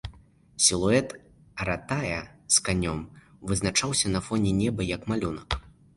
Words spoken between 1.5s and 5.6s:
аратая з канём вызначаўся на фоне неба, як малюнак.